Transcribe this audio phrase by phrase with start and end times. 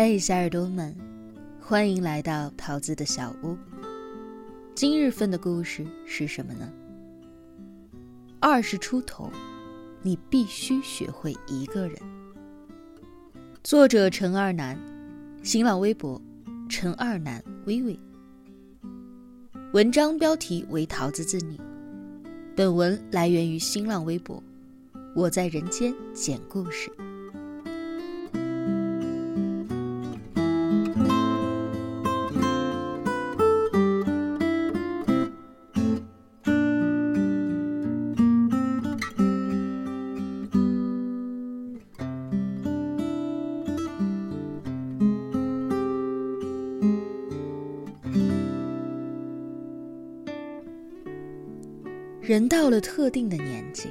[0.00, 0.94] 嘿，小耳朵们，
[1.60, 3.58] 欢迎来到桃子的小屋。
[4.72, 6.72] 今日份的故事是什么呢？
[8.38, 9.28] 二十出头，
[10.00, 11.98] 你必须学会一个人。
[13.64, 14.78] 作者陈二南，
[15.42, 16.22] 新浪微博
[16.68, 17.98] 陈二南微微。
[19.72, 21.60] 文章标题为桃子自拟。
[22.54, 24.40] 本文来源于新浪微博，
[25.16, 26.88] 我在人间讲故事。
[52.28, 53.88] 人到了特定的年纪，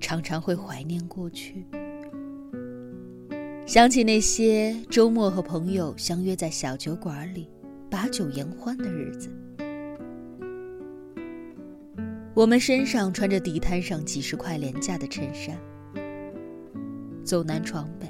[0.00, 1.66] 常常会怀念过去，
[3.66, 7.46] 想起那些周末和朋友相约在小酒馆里
[7.90, 9.28] 把酒言欢的日子。
[12.32, 15.54] 我们身上穿着地摊上几十块廉价的衬衫，
[17.22, 18.08] 走南闯北，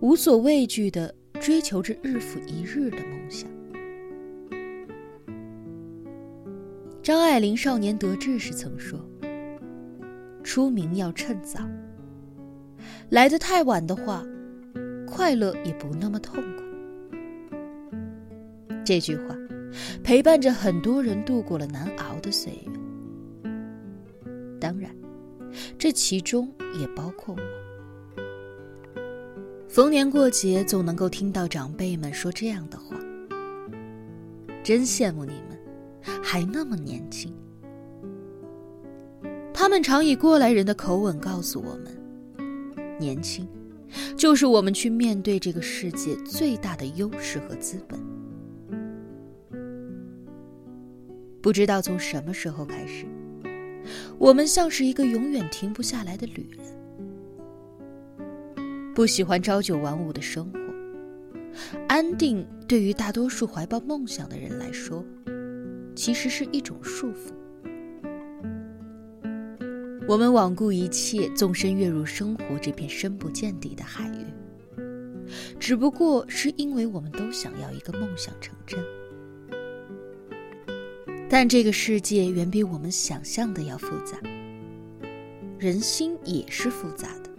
[0.00, 3.48] 无所畏惧的追求着日复一日的梦想。
[7.02, 9.00] 张爱玲《少年得志》时曾说
[10.44, 11.60] ：“出名要趁早，
[13.08, 14.22] 来得太晚的话，
[15.06, 17.18] 快乐也不那么痛快。”
[18.84, 19.34] 这句话
[20.04, 23.50] 陪伴着很多人度过了难熬的岁月，
[24.60, 24.94] 当然，
[25.78, 27.40] 这其中也包括我。
[29.70, 32.94] 逢年过节，总能够听到长辈们说这样的话
[34.62, 35.49] ：“真羡慕你们。”
[36.22, 37.34] 还那么年轻，
[39.52, 41.86] 他们常以过来人的口吻告诉我们：
[42.98, 43.48] 年轻，
[44.16, 47.98] 就是我们去面对这个世界最大的优势和资本。
[51.42, 53.06] 不知道从什么时候开始，
[54.18, 56.58] 我们像是一个永远停不下来的旅人，
[58.94, 60.58] 不喜欢朝九晚五的生活，
[61.88, 65.02] 安定对于大多数怀抱梦想的人来说。
[65.94, 67.32] 其实是一种束缚。
[70.08, 74.26] 我们罔顾一切，纵身跃入生活这片深不见底的海域，
[75.58, 78.78] 只不过是因为我们都想要一个梦想成真。
[81.28, 84.18] 但这个世界远比我们想象的要复杂，
[85.60, 87.30] 人心也是复杂的。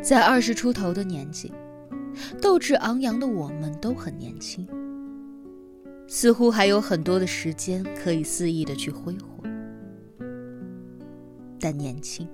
[0.00, 1.52] 在二十出头的年纪，
[2.40, 4.64] 斗志昂扬的我们都很年轻。
[6.12, 9.44] 似乎还有很多的时间可以肆意的去挥霍，
[11.60, 12.28] 但年轻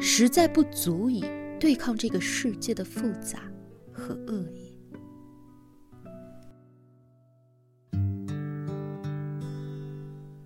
[0.00, 1.24] 实在不足以
[1.58, 3.40] 对抗这个世界的复杂
[3.92, 4.72] 和恶意。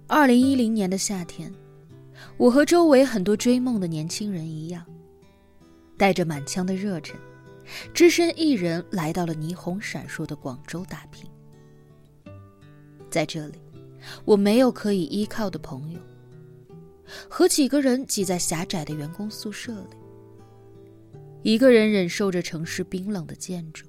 [0.07, 1.53] 二零一零年的夏天，
[2.39, 4.83] 我和周围很多追梦的年轻人一样，
[5.99, 7.15] 带着满腔的热忱，
[7.93, 11.29] 只身一人来到了霓虹闪烁的广州打拼。
[13.15, 13.61] 在这里，
[14.25, 16.01] 我没有可以依靠的朋友，
[17.31, 19.97] 和几个人挤在狭窄的员工宿舍里，
[21.45, 23.87] 一个人忍受着城市冰冷的建筑，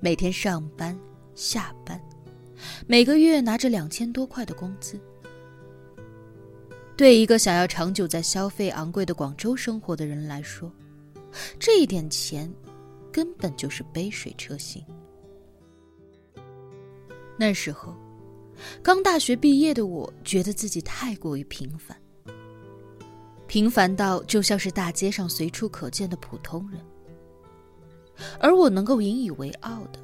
[0.00, 0.94] 每天上班
[1.34, 1.98] 下班，
[2.86, 5.00] 每个月拿着两千多块的工资。
[6.94, 10.70] 对一个想要长久在消费昂贵的广州生活的人来说，
[11.58, 12.52] 这一点钱
[13.10, 14.84] 根本就是杯水车薪。
[17.38, 17.94] 那时候，
[18.82, 21.96] 刚大学毕业的我，觉得自己太过于平凡，
[23.46, 26.80] 平凡到就像是大街上随处可见的普通人。
[28.40, 30.00] 而我能够引以为傲的，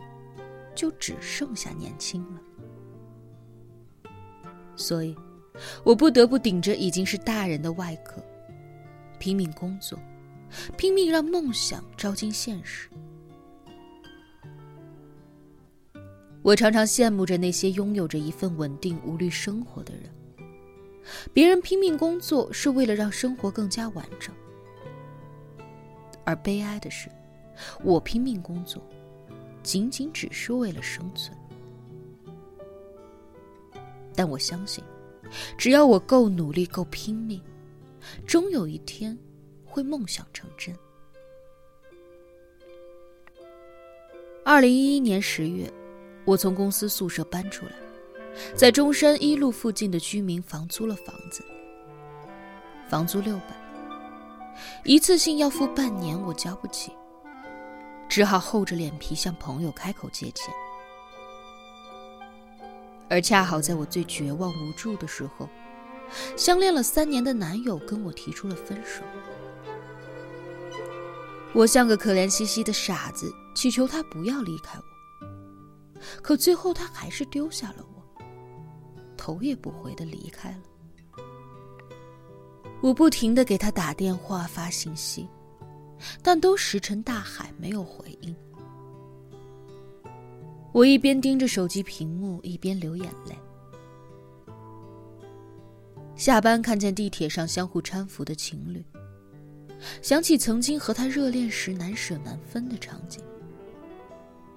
[0.75, 4.11] 就只剩下年轻了。
[4.77, 5.17] 所以，
[5.83, 8.23] 我不得不顶着已经是大人的外壳，
[9.19, 9.99] 拼命工作，
[10.77, 12.91] 拼命让梦想照进现实。
[16.43, 20.03] 我常常羡慕着那些拥有着一份稳定无虑生活的人。
[21.33, 24.35] 别人拼命工作是为了让生活更加完整，
[26.25, 27.09] 而悲哀的是，
[27.85, 28.83] 我拼命工作，
[29.63, 31.37] 仅仅只是为了生存。
[34.15, 34.83] 但我相信，
[35.57, 37.41] 只要我够努力、够拼命，
[38.27, 39.17] 终有一天
[39.65, 40.77] 会梦想成真。
[44.45, 45.73] 二零一一年十月。
[46.25, 47.73] 我从公司宿舍搬出来，
[48.55, 51.45] 在中山一路附近的居民房租了房子，
[52.89, 53.57] 房租六百，
[54.85, 56.93] 一次性要付半年，我交不起，
[58.09, 60.53] 只好厚着脸皮向朋友开口借钱。
[63.09, 65.49] 而恰好在我最绝望无助的时候，
[66.37, 69.03] 相恋了三年的男友跟我提出了分手。
[71.53, 74.92] 我像个可怜兮兮的傻子，祈求他不要离开我。
[76.23, 78.25] 可最后他还是丢下了我，
[79.17, 80.59] 头也不回的离开了。
[82.81, 85.29] 我不停的给他打电话、发信息，
[86.23, 88.35] 但都石沉大海，没有回应。
[90.73, 93.37] 我一边盯着手机屏幕，一边流眼泪。
[96.17, 98.85] 下班看见地铁上相互搀扶的情侣，
[100.03, 103.23] 想起曾经和他热恋时难舍难分的场景，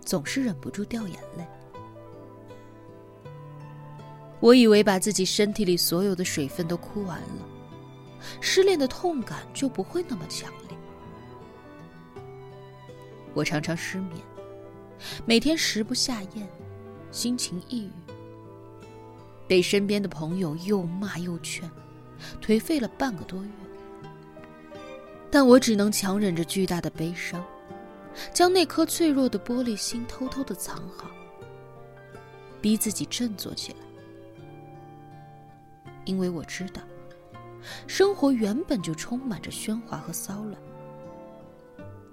[0.06, 1.46] 总是忍不住掉眼泪。
[4.40, 7.48] 我以为把自己身体里所有的水分都哭完了，
[8.40, 10.78] 失恋的痛感就不会那么强烈。
[13.34, 14.18] 我常常失眠。
[15.25, 16.48] 每天食不下咽，
[17.12, 18.13] 心情抑郁，
[19.48, 21.69] 被身边的朋友又骂又劝，
[22.42, 23.50] 颓废了半个多月。
[25.30, 27.44] 但我只能强忍着巨大的悲伤，
[28.33, 31.09] 将那颗脆弱的玻璃心偷偷的藏好，
[32.62, 33.79] 逼自己振作起来。
[36.06, 36.81] 因为我知道，
[37.88, 40.56] 生活原本就充满着喧哗和骚乱，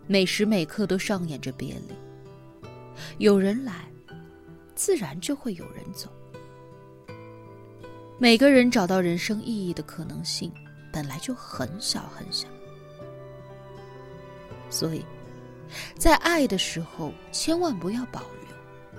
[0.07, 1.95] 每时每刻都上演着别离。
[3.19, 3.91] 有人来，
[4.75, 6.09] 自然就会有人走。
[8.19, 10.53] 每个人找到人生意义的可能性
[10.93, 12.47] 本来就很小很小，
[14.71, 15.05] 所以，
[15.97, 18.99] 在爱的时候千万不要保留，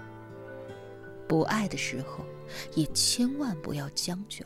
[1.28, 2.26] 不爱的时候
[2.76, 4.46] 也千万不要将就。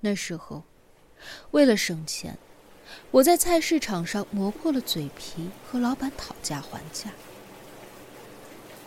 [0.00, 0.62] 那时候，
[1.50, 2.38] 为了省钱，
[3.10, 7.10] 我在菜市场上磨破了嘴皮和老板讨价还价。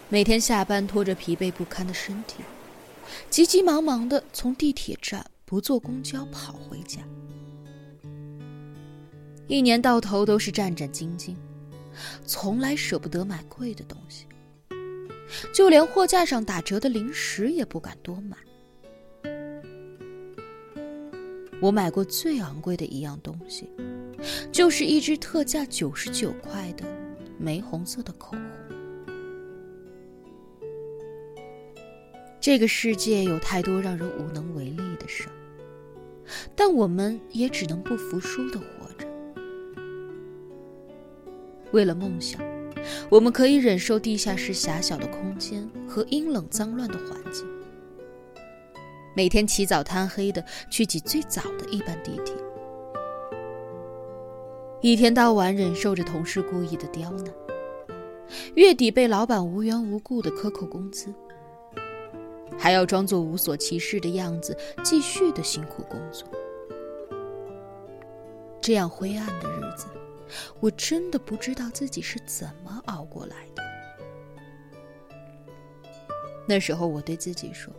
[0.10, 2.44] 每天下班拖着疲惫不堪的身体，
[3.30, 7.00] 急急忙忙的从地铁站不坐公交跑回家。
[9.48, 11.36] 一年到头都是战战兢兢，
[12.26, 14.26] 从来舍不得买贵的东西，
[15.54, 18.38] 就连货架上打折的零食也不敢多买。
[21.62, 23.70] 我买过最昂贵的一样东西，
[24.52, 26.84] 就是一支特价九十九块的
[27.38, 28.42] 玫红色的口红。
[32.40, 35.30] 这个世界有太多让人无能为力的事，
[36.56, 38.66] 但我们也只能不服输的活
[38.98, 39.08] 着。
[41.72, 42.42] 为了梦想，
[43.08, 47.46] 我们可以忍受地下室狭小的空间和阴冷脏乱的环境。
[49.14, 52.34] 每天起早贪黑的去挤最早的一班地铁，
[54.82, 57.34] 一天到晚忍受着同事故意的刁难，
[58.56, 61.14] 月底被老板无缘无故的克扣工资，
[62.58, 66.26] 还要装作无所事事的样子继续的辛苦工作。
[68.62, 69.88] 这样灰暗的日子，
[70.62, 73.62] 我真的不知道自己是怎么熬过来的。
[76.48, 77.74] 那时候我对自己说。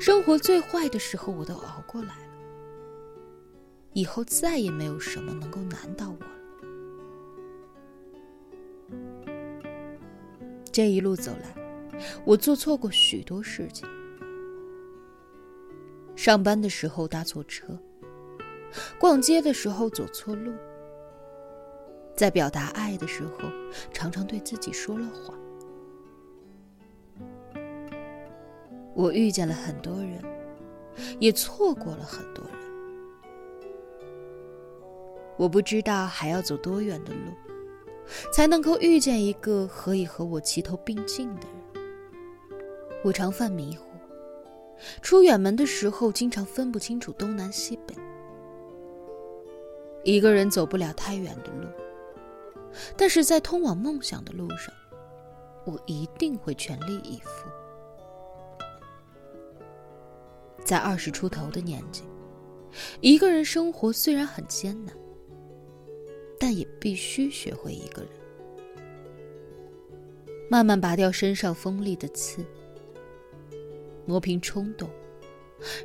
[0.00, 2.32] 生活最坏的时候我都熬过来了，
[3.92, 6.26] 以后再也没有什么能够难倒我了。
[10.72, 11.54] 这一路走来，
[12.24, 13.88] 我做错过许多事情：
[16.14, 17.78] 上班的时候搭错车，
[18.98, 20.52] 逛街的时候走错路，
[22.14, 23.50] 在表达爱的时候
[23.92, 25.36] 常常对自己说了谎。
[29.00, 30.22] 我遇见了很多人，
[31.18, 32.54] 也错过了很多人。
[35.38, 37.32] 我不知道还要走多远的路，
[38.30, 41.88] 才能够遇见一个可以和我齐头并进的人。
[43.02, 43.86] 我常犯迷糊，
[45.00, 47.94] 出远门的时候经常分不清楚东南西北。
[50.04, 51.66] 一个人走不了太远的路，
[52.98, 54.74] 但是在通往梦想的路上，
[55.64, 57.48] 我一定会全力以赴。
[60.70, 62.04] 在二十出头的年纪，
[63.00, 64.94] 一个人生活虽然很艰难，
[66.38, 68.10] 但也必须学会一个人，
[70.48, 72.44] 慢慢拔掉身上锋利的刺，
[74.06, 74.88] 磨平冲动，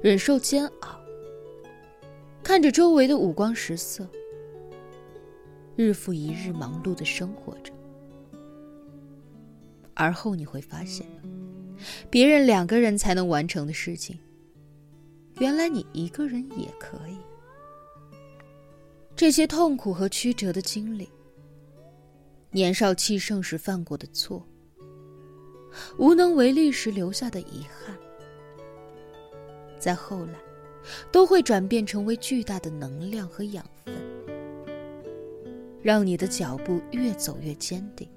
[0.03, 1.01] 忍受煎熬，
[2.43, 4.07] 看着周围的五光十色，
[5.75, 7.73] 日复一日忙碌的生活着。
[9.95, 11.07] 而后你会发现，
[12.07, 14.19] 别人两个人才能完成的事情，
[15.37, 17.17] 原来你一个人也可以。
[19.15, 21.09] 这些痛苦和曲折的经历，
[22.51, 24.45] 年少气盛时犯过的错，
[25.97, 27.97] 无能为力时留下的遗憾，
[29.79, 30.33] 在后来，
[31.11, 33.95] 都会转变成为巨大的能量和养分，
[35.81, 38.09] 让你的脚步越走越坚定。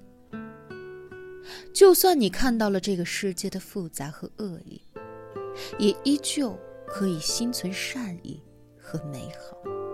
[1.72, 4.82] 就算你看到了这个世界的复杂和恶意，
[5.78, 6.58] 也依旧
[6.88, 8.42] 可以心存善意
[8.80, 9.87] 和美好。